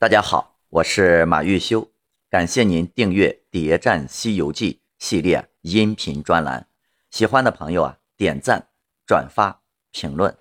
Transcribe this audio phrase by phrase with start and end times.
[0.00, 1.90] 大家好，我是马玉修，
[2.30, 6.68] 感谢您订阅《谍战西游记》系列音频专栏。
[7.10, 8.68] 喜欢的朋友啊，点赞、
[9.06, 9.60] 转发、
[9.90, 10.38] 评论。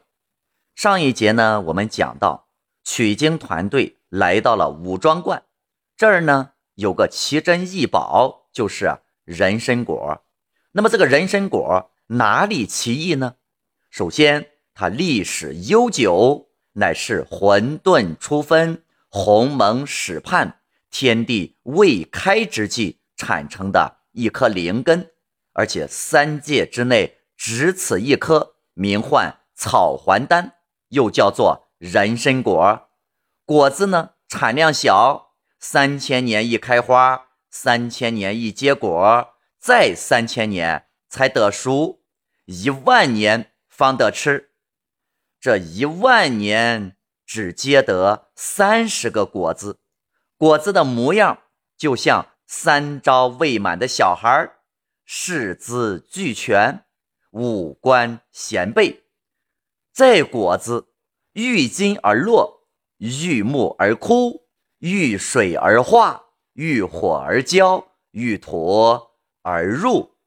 [0.76, 2.48] 上一节呢，我们讲到
[2.86, 5.44] 取经团队来到了武庄观，
[5.98, 10.23] 这儿呢有个奇珍异宝，就是人参果。
[10.71, 13.36] 那么这个人参果哪里奇异呢？
[13.89, 18.84] 首先，它历史悠久，乃是混沌初分。
[19.10, 25.12] 鸿蒙始判，天地未开之际产生的一颗灵根，
[25.54, 30.54] 而且三界之内只此一颗，名唤草还丹，
[30.90, 32.90] 又叫做人参果。
[33.45, 42.04] 果子呢产量小，三千年一开花，三千年一结果，再三千年才得熟，
[42.46, 44.52] 一万年方得吃。
[45.41, 46.98] 这一万年。
[47.30, 49.78] 只结得三十个果子，
[50.36, 51.44] 果子的模样
[51.78, 54.52] 就像三朝未满的小孩
[55.05, 56.86] 四肢俱全，
[57.30, 59.04] 五官贤备。
[59.94, 60.88] 这果子
[61.34, 64.47] 遇金而落，遇木而枯，
[64.80, 69.00] 遇水而化，遇火而焦，遇土
[69.44, 70.18] 而入。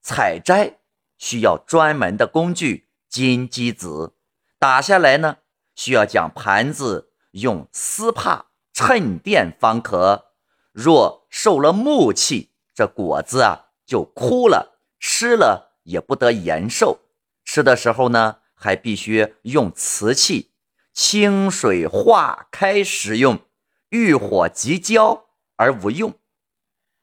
[0.00, 0.78] 采摘
[1.16, 4.14] 需要专门的工具金鸡子，
[4.60, 5.38] 打下来呢。
[5.78, 10.32] 需要将盘子用丝帕衬垫方可。
[10.72, 16.98] 若受了木气，这果子啊就枯了，吃了也不得延寿。
[17.44, 20.50] 吃的时候呢，还必须用瓷器，
[20.92, 23.38] 清水化开食用，
[23.90, 26.12] 遇火即焦而无用。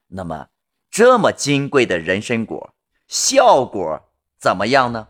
[0.07, 0.49] 那么，
[0.91, 2.75] 这么金贵的人参果，
[3.07, 4.01] 效果
[4.37, 5.07] 怎么样呢？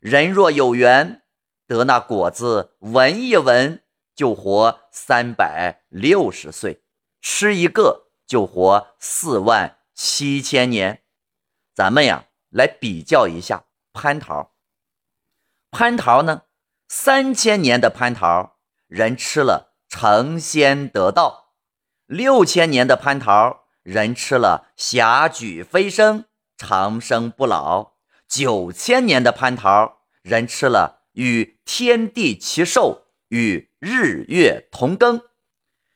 [0.00, 1.22] 人若有缘。
[1.66, 3.82] 得那果子闻一闻，
[4.14, 6.80] 就活三百六十岁；
[7.20, 11.02] 吃一个就活四万七千年。
[11.74, 14.52] 咱们呀，来比较一下蟠桃。
[15.72, 16.42] 蟠桃呢，
[16.88, 21.52] 三千年的蟠桃，人吃了成仙得道；
[22.06, 26.26] 六千年的蟠桃，人吃了霞举飞升，
[26.56, 27.96] 长生不老；
[28.28, 30.95] 九千年的蟠桃，人吃了。
[31.16, 35.22] 与天地齐寿，与日月同庚。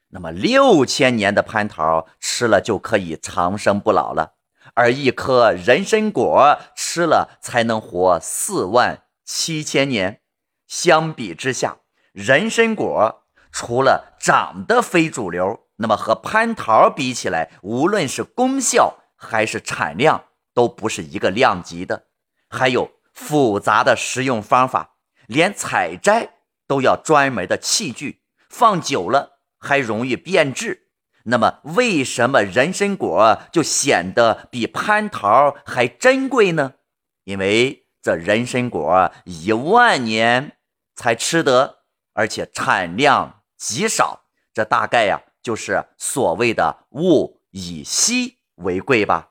[0.09, 4.35] 那么六千年的蟠桃吃了就可以长生不老了，
[4.75, 10.23] 而一颗人参果吃了才能活四万七千年。
[10.67, 11.81] 相比之下，
[12.13, 22.07] 人参果除了长得非主流，那么和蟠桃比起来，无论是功效还是产量都不是一个量级的，
[22.49, 24.97] 还有复杂的食用方法。
[25.31, 30.89] 连采摘都要专门的器具，放久了还容易变质。
[31.23, 36.75] 那么，为什么人参果就显得比蟠桃还珍贵呢？
[37.23, 40.57] 因为这人参果一万年
[40.97, 44.25] 才吃得，而且产量极少。
[44.53, 49.31] 这大概呀，就是所谓的物以稀为贵吧。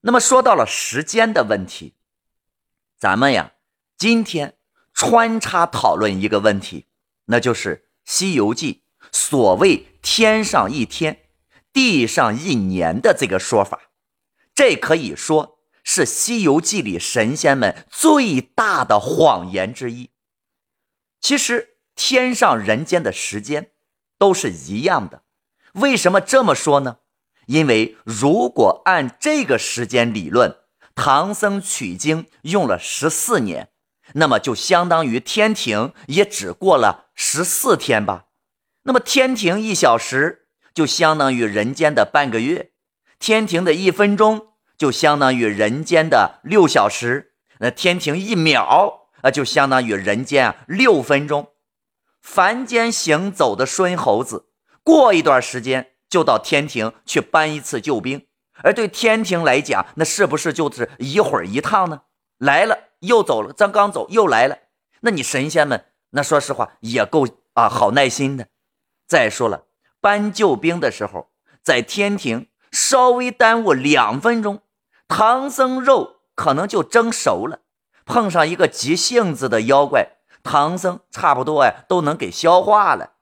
[0.00, 1.94] 那么，说到了时间的问题，
[2.98, 3.52] 咱们呀，
[3.96, 4.56] 今天。
[4.94, 6.86] 穿插讨论一个问题，
[7.26, 11.22] 那就是《西游记》所谓“天上一天，
[11.72, 13.90] 地上一年”的这个说法，
[14.54, 20.10] 这可以说是《西游记》里神仙们最大的谎言之一。
[21.20, 23.72] 其实，天上人间的时间
[24.16, 25.24] 都是一样的。
[25.72, 26.98] 为什么这么说呢？
[27.46, 30.56] 因为如果按这个时间理论，
[30.94, 33.70] 唐僧取经用了十四年。
[34.14, 38.26] 那么就相当于天庭也只过了十四天吧。
[38.82, 42.72] 那么天庭一小时就相当于人间的半个月，
[43.18, 51.52] 天庭的一分钟就相当于人间的六小时，那天庭一秒啊就相当于人间六分钟。
[52.20, 54.46] 凡间行走的孙猴子，
[54.82, 58.26] 过一段时间就到天庭去搬一次救兵，
[58.62, 62.02] 而对天庭来讲，那是不是就是一会儿一趟呢？
[62.38, 62.78] 来了。
[63.00, 64.56] 又走了，咱刚走又来了，
[65.00, 68.48] 那你神仙们那说实话也够啊，好耐心的。
[69.06, 69.64] 再说了，
[70.00, 71.30] 搬救兵的时候，
[71.62, 74.62] 在天庭稍微耽误两分钟，
[75.06, 77.60] 唐僧肉可能就蒸熟了。
[78.06, 83.16] 碰上一个急性子的妖怪，唐僧差不多呀都能给消化了。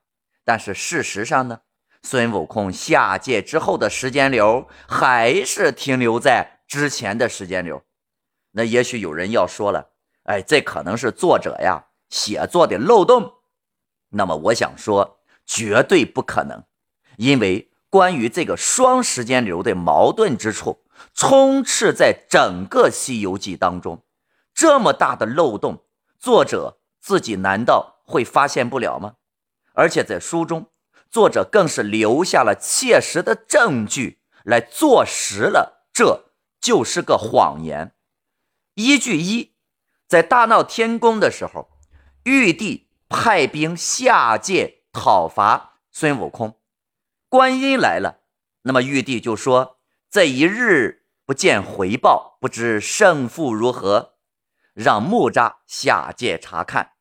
[0.44, 1.62] 但是事实上呢，
[2.04, 7.82] 孙悟空下界之后的时间流还是停留在之前的时间流。
[8.52, 9.90] 那也许有人要说了，
[10.24, 13.32] 哎，这可能是作者呀写作的漏洞。
[14.10, 16.64] 那么我想说，绝对不可能，
[17.16, 20.84] 因为关于这个双时间流的矛盾之处，
[21.14, 24.04] 充斥在整个《西游记》当中。
[24.54, 25.86] 这么大的漏洞，
[26.18, 29.14] 作者自己难道会发现不了吗？
[29.72, 30.70] 而且在书中，
[31.10, 36.26] 作者更是留下了切实的证据来坐实了这
[36.60, 37.94] 就是个谎言。
[38.74, 39.54] 依据一，
[40.08, 41.70] 在大闹天宫的时候，
[42.24, 46.58] 玉帝派兵下界讨伐孙悟空，
[47.28, 48.20] 观音来了，
[48.62, 49.78] 那么玉帝就说
[50.10, 54.14] ：“这一日不见回报，不知胜负如何。”
[54.74, 56.92] 让木吒下界查看。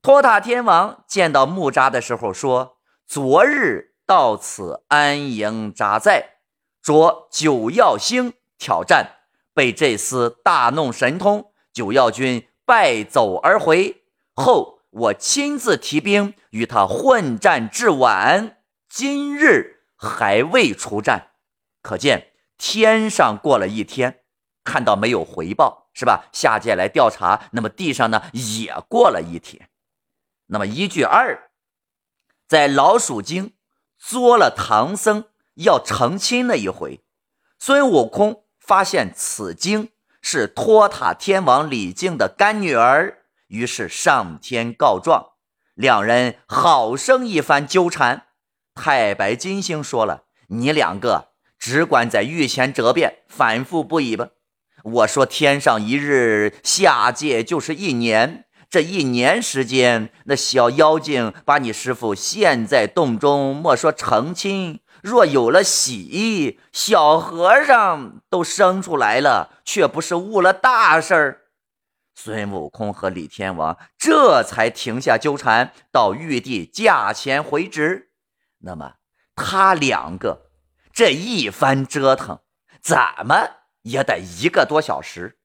[0.00, 6.36] 托塔天王见到木吒的时候说：“昨日到此安营扎寨，
[6.80, 9.19] 着九曜星挑战，
[9.54, 14.02] 被这厮大弄神通，九曜军败走而回。
[14.34, 18.58] 后我亲自提兵与他混战至晚，
[18.88, 21.32] 今日还未出战，
[21.82, 24.20] 可见天上过了一天，
[24.64, 26.28] 看到没有回报。”是吧？
[26.32, 29.68] 下界来调查，那么地上呢也过了一天。
[30.46, 31.50] 那么依据二，
[32.46, 33.54] 在老鼠精
[33.98, 35.24] 作了唐僧
[35.54, 37.02] 要成亲那一回，
[37.58, 39.88] 孙悟空发现此经
[40.22, 43.18] 是托塔天王李靖的干女儿，
[43.48, 45.30] 于是上天告状，
[45.74, 48.26] 两人好生一番纠缠。
[48.76, 54.28] 太白金星说了：“你两个只管在御前折辩，反复不已吧。”
[54.84, 58.44] 我说：“天上一日，下界就是一年。
[58.70, 71.40] 这一年时间，那小妖精把你师傅陷在洞中，莫说成亲，若有了喜，小和尚都生出来了，却不是误了大事儿。”
[72.14, 78.10] 孙悟空和李天王这才停下纠缠，到玉帝驾前回旨。
[78.58, 78.94] 那么
[79.34, 80.50] 他两个
[80.92, 82.40] 这一番折腾，
[82.82, 83.60] 怎么？
[83.82, 85.38] 也得一个多小时，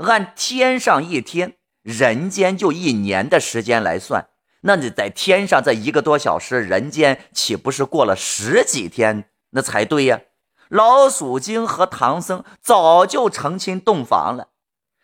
[0.00, 4.28] 按天上一天，人间就一年的时间来算，
[4.62, 9.30] 那你在天上这一个多小时，人间岂不是过了十几天？
[9.50, 10.20] 那才对呀！
[10.68, 14.48] 老鼠精和唐僧早就成亲洞房了。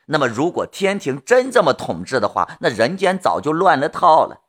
[0.06, 4.42] 那么，如果天庭真这么统治的话，那人间早就乱了套了。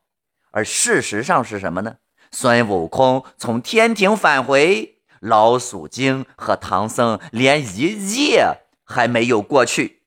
[0.50, 1.96] 而事实上是什么呢？
[2.30, 4.94] 孙悟空从天庭返回。
[5.20, 10.02] 老鼠精和唐僧连一夜还没有过去，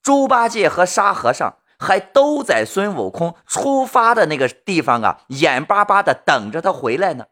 [0.00, 7.26] 猪八戒和沙和尚还都在孙悟空出发的那个地方啊，眼巴巴的等着他回来呢。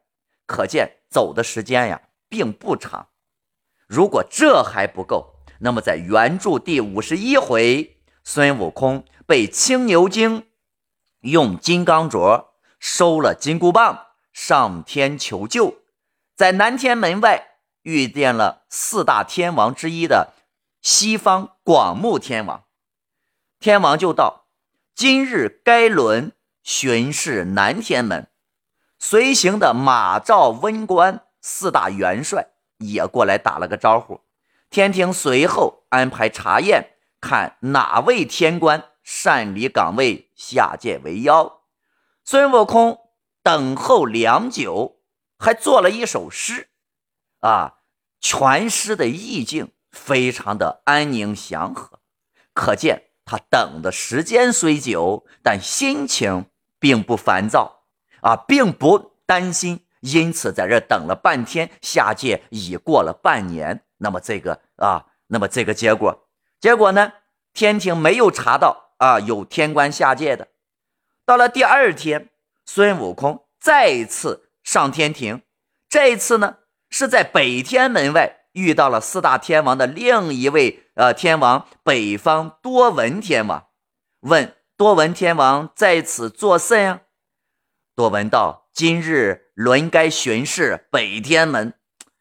[0.47, 3.09] 可见走的时间呀并不长。
[3.89, 10.47] 如果这还不够，那么在原著第五十一回，孙悟空被青牛精
[11.21, 12.47] 用金刚镯
[12.79, 15.79] 收了金箍棒，上天求救。
[16.37, 20.35] 在南天门外遇见了四大天王之一的
[20.83, 22.66] 西方广目天王，
[23.59, 24.47] 天王就道
[24.95, 26.33] ：“今日该轮
[26.63, 28.29] 巡视南天门。”
[28.99, 32.49] 随行的马赵温官四大元帅
[32.79, 34.21] 也过来打了个招呼。
[34.71, 41.63] 天庭随后安排查验，看哪位天官擅离岗位下界为妖。
[42.25, 42.99] 孙悟空
[43.43, 44.95] 等候良久。
[45.39, 46.71] 还做了一首诗，
[47.41, 47.81] 啊，
[48.23, 52.01] 全诗的意境非常的安宁祥和，
[52.55, 56.47] 可见他等的时间虽久，但心情
[56.79, 57.83] 并不烦躁，
[58.23, 66.29] 啊，并不担心，因此在这等了半天，下界已过了半年，那么这个啊，那么这个结果，
[66.59, 67.13] 结果呢，
[67.53, 70.49] 天庭没有查到啊有天官下界的，
[71.27, 72.31] 到了第二天，
[72.65, 74.45] 孙悟空再一次。
[74.67, 75.43] 上天庭，
[75.89, 76.57] 这一次呢
[76.91, 83.67] 是在北天门外遇到了四大天王的另一位呃天王北方多闻天王，
[84.21, 87.01] 问多闻天王在此作甚呀？
[87.95, 91.75] 多闻道：今日轮该巡视北天门。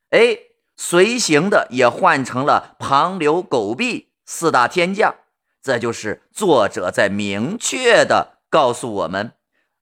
[0.10, 0.38] 哎，
[0.75, 5.15] 随行的也换成了庞刘狗臂四大天将，
[5.62, 9.32] 这就是作者在明确的告诉我们，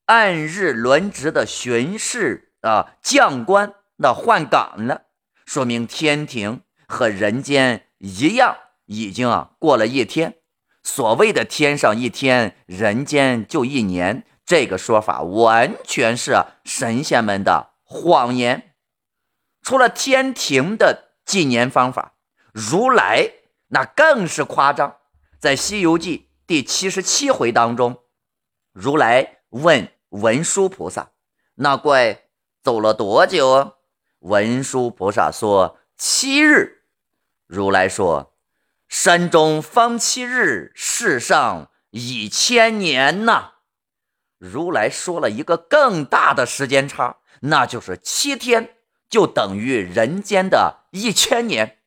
[0.05, 2.51] 按日轮值的巡视。
[2.61, 5.07] 啊，将官那换岗了，
[5.45, 10.35] 说明天庭和人间一样，已经啊过了一天。
[10.83, 16.35] 所谓的天上一天，人间就一年，这个说法完全是
[16.65, 18.75] 神仙们的谎言。
[19.61, 22.15] 除了天庭的纪年方法，
[22.51, 23.31] 如来
[23.69, 24.97] 那更是夸张。
[25.39, 28.03] 在《西游记》第七十七回当中，
[28.73, 31.11] 如来问文殊菩萨
[31.55, 32.23] ：“那怪？”
[32.63, 33.73] 走了多久？
[34.23, 36.83] 文殊菩萨说：“七日。”
[37.47, 38.33] 如来说
[38.87, 43.51] ：“山中方七日，世上已千年呐。”
[44.39, 48.75] 如来说了一个更大的时间差，那就是七天
[49.09, 51.79] 就等于人间的一千年。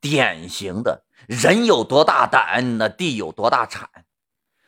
[0.00, 3.88] 典型的人有多大胆，那地有多大产。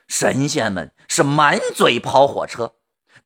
[0.06, 2.75] 神仙们是满嘴跑火车。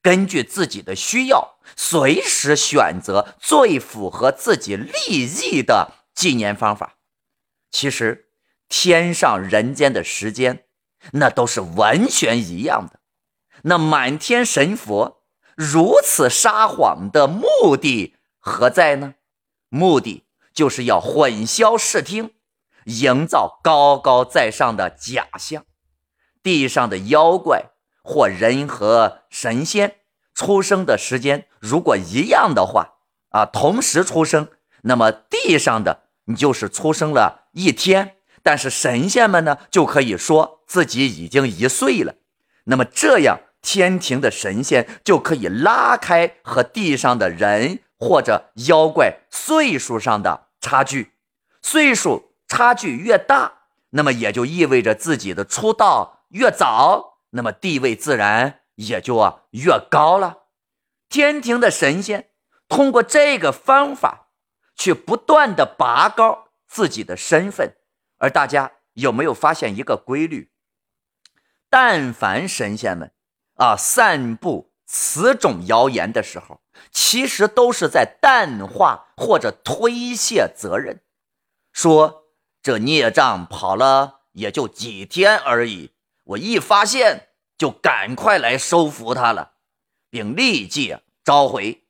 [0.03, 4.93] 根据自己的需要，随时选择最符合自己利
[5.53, 6.95] 益的纪念方法。
[7.71, 8.31] 其实，
[8.69, 10.65] 天上人间的时间，
[11.13, 13.01] 那都是完全一样的。
[13.63, 15.23] 那满天神佛
[15.57, 19.15] 如此撒谎的目的何在呢？
[19.69, 20.25] 目的
[20.55, 22.31] 就是要混淆视听，
[22.85, 25.67] 营造高高在上的假象。
[26.43, 27.73] 地上的妖怪。
[28.09, 29.97] 或人和神仙
[30.35, 32.95] 出生的时间如果一样的话
[33.29, 34.49] 啊，同时出生，
[34.85, 42.15] 那么地上的你就是出生了一天，但是神仙们呢就可以说自己已经一岁了。
[42.65, 51.13] 那么这样，天庭的神仙就可以拉开和地上的人或者妖怪岁数上的差距。
[51.61, 53.53] 岁数差距越大，
[53.91, 57.08] 那么也就意味着自己的出道越早。
[57.31, 60.45] 那么地位自然也就啊越高了。
[61.09, 62.31] 天庭的神仙
[62.69, 64.29] 通过这个方法
[64.77, 67.77] 去不断的拔高自己的身份，
[68.19, 70.53] 而大家有没有发现一个规律？
[71.71, 73.13] 但凡神仙们
[73.55, 81.03] 啊散布此种谣言的时候，其实都是在淡化或者推卸责任，
[81.73, 82.25] 说
[82.63, 85.93] 这孽障跑了也就几天而已。
[86.29, 89.53] 我一发现，就赶快来收服他了，
[90.11, 91.85] 并立即召回。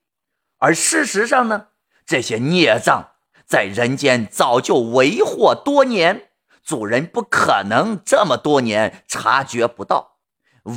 [0.59, 1.69] 而事实上呢，
[2.07, 3.13] 这些孽障
[3.45, 6.31] 在人间早就为祸多年，
[6.63, 10.19] 主人不可能这么多年察觉不到，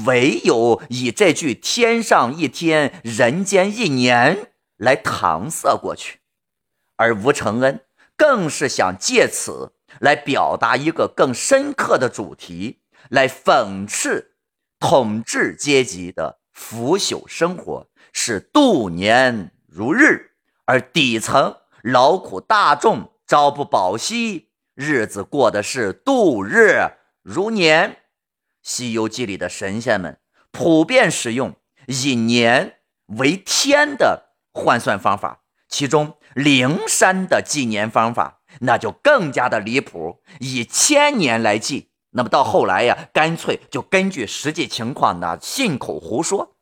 [0.08, 6.22] 唯有以这句“天上一天，人间一年”来搪塞过去。
[6.96, 12.80] 而吴承恩更是想借此来表达一个更深刻的主题。
[13.12, 14.36] 来讽刺
[14.80, 20.32] 统治阶级的腐朽生活是度年如日，
[20.63, 26.77] 而底层劳苦大众朝不保夕，日子过的是度日
[27.22, 27.91] 如年。
[28.63, 30.18] 《西游记》里的神仙们
[30.51, 32.77] 普遍使用以年
[33.20, 41.90] 为天的换算方法，其中灵山的纪年方法那就更加的离谱，以千年来计。
[42.12, 46.56] 那么到后来呀，干脆就根据实际情况呢，信口胡说。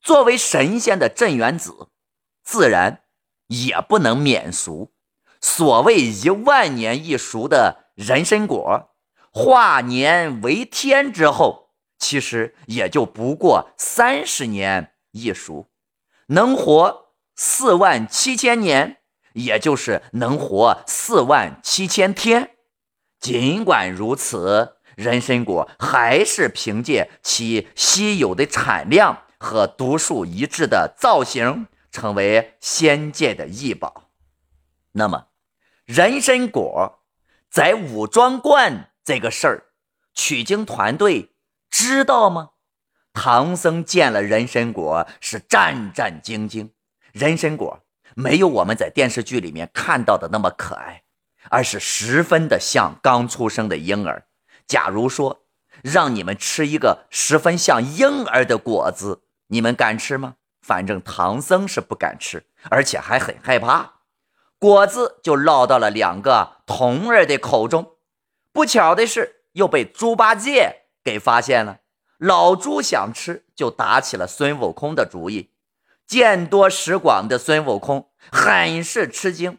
[0.00, 1.88] 作为神仙的镇元子，
[2.42, 3.02] 自然
[3.46, 4.92] 也不能免俗。
[5.40, 8.90] 所谓一万年一熟的人参果，
[9.32, 15.68] 化年为天之后，其实也就不过三十年一熟，
[16.26, 18.98] 能活四万七千年，
[19.32, 22.56] 也就是能活四万七千天。
[23.22, 34.10] 尽管如此，人参果还是凭借其稀有的产量和独树一帜的造型，成为仙界的异宝。
[34.90, 35.28] 那么，
[35.84, 37.00] 人参果
[37.48, 39.66] 在武装观这个事儿，
[40.12, 41.30] 取经团队
[41.70, 42.50] 知道吗？
[43.12, 46.70] 唐僧见了人参果是战战兢兢。
[47.12, 47.84] 人参果
[48.16, 51.01] 没有我们在电视剧里面看到的那么可爱。
[51.50, 54.26] 而是十分的像刚出生的婴儿。
[54.66, 55.44] 假如说
[55.82, 60.36] 让你们吃一个十分像婴儿的果子，你们敢吃吗？
[60.62, 63.94] 反正唐僧是不敢吃，而且还很害怕。
[64.58, 67.96] 果子就落到了两个童儿的口中。
[68.52, 71.80] 不巧的是，又被猪八戒给发现了。
[72.18, 75.50] 老猪想吃，就打起了孙悟空的主意。
[76.06, 79.58] 见多识广的孙悟空很是吃惊，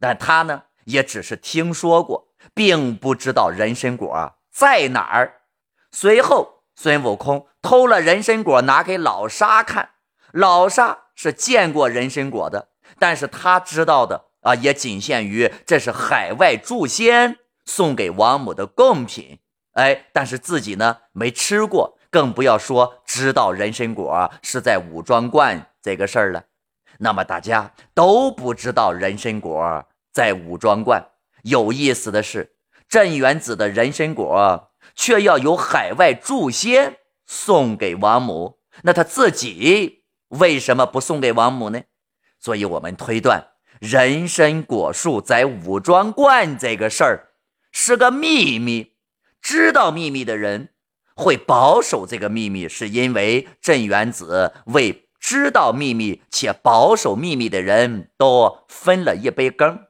[0.00, 0.64] 但他呢？
[0.90, 5.42] 也只是听说过，并不知道人参果在哪儿。
[5.90, 9.90] 随后，孙悟空偷了人参果，拿给老沙看。
[10.32, 12.68] 老沙是见过人参果的，
[12.98, 19.40] 但是他知道的啊，也仅限于这是海外诸仙送给王母的贡品。
[19.72, 26.44] 哎，但是自己呢没吃过，更不要说知道人参果是在武装观这个事儿了。
[26.98, 29.86] 那么大家都不知道人参果。
[30.12, 31.10] 在武装观，
[31.42, 32.52] 有意思的是，
[32.88, 41.82] 镇元子的人参果却要由海外祝仙送给王母，那他自己为什么不送给王母呢？
[42.38, 43.48] 所以我们推断，
[43.78, 47.28] 人参果树在武装观这个事儿
[47.70, 48.94] 是个秘密，
[49.40, 50.70] 知道秘密的人
[51.14, 59.86] 会保守这个秘密，是因为镇元子为知道秘密且保守秘密的人都分了一杯羹。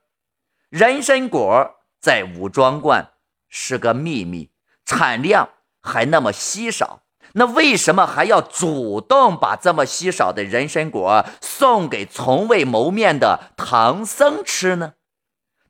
[0.70, 3.12] 人参果在武装观
[3.48, 4.52] 是个秘密，
[4.84, 5.50] 产量
[5.80, 7.02] 还那么稀少。
[7.34, 14.94] 那为什么还要主动把这么稀少的人参果送给从未谋面的唐僧吃呢？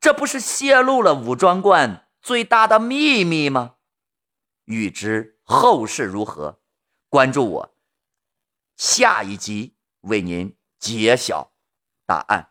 [0.01, 3.77] 这不是泄露了武装观最大的秘密吗？
[4.65, 6.61] 欲知后事如何，
[7.09, 7.75] 关注我，
[8.77, 11.53] 下一集为您揭晓
[12.07, 12.51] 答案。